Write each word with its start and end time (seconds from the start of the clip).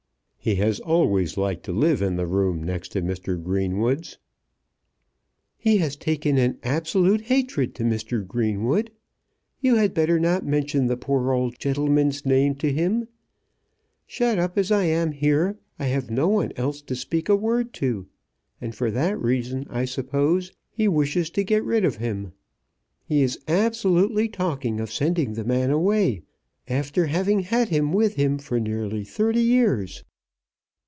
"He 0.43 0.55
has 0.55 0.79
always 0.79 1.37
liked 1.37 1.61
to 1.65 1.71
live 1.71 2.01
in 2.01 2.15
the 2.15 2.25
room 2.25 2.63
next 2.63 2.93
to 2.93 3.03
Mr. 3.03 3.39
Greenwood's." 3.39 4.17
"He 5.55 5.77
has 5.77 5.95
taken 5.95 6.39
an 6.39 6.57
absolute 6.63 7.21
hatred 7.21 7.75
to 7.75 7.83
Mr. 7.83 8.25
Greenwood. 8.25 8.89
You 9.59 9.75
had 9.75 9.93
better 9.93 10.19
not 10.19 10.43
mention 10.43 10.87
the 10.87 10.97
poor 10.97 11.31
old 11.31 11.59
gentleman's 11.59 12.25
name 12.25 12.55
to 12.55 12.73
him. 12.73 13.07
Shut 14.07 14.39
up 14.39 14.57
as 14.57 14.71
I 14.71 14.85
am 14.85 15.11
here, 15.11 15.59
I 15.77 15.85
have 15.85 16.09
no 16.09 16.27
one 16.29 16.51
else 16.55 16.81
to 16.81 16.95
speak 16.95 17.29
a 17.29 17.35
word 17.35 17.71
to, 17.73 18.07
and 18.59 18.73
for 18.73 18.89
that 18.89 19.21
reason, 19.21 19.67
I 19.69 19.85
suppose, 19.85 20.51
he 20.71 20.87
wishes 20.87 21.29
to 21.37 21.43
get 21.43 21.63
rid 21.63 21.85
of 21.85 21.97
him. 21.97 22.31
He 23.05 23.21
is 23.21 23.37
absolutely 23.47 24.27
talking 24.27 24.79
of 24.79 24.91
sending 24.91 25.33
the 25.33 25.43
man 25.45 25.69
away 25.69 26.23
after 26.67 27.05
having 27.05 27.41
had 27.41 27.69
him 27.69 27.93
with 27.93 28.15
him 28.15 28.39
for 28.39 28.59
nearly 28.59 29.03
thirty 29.03 29.43
years." 29.43 30.03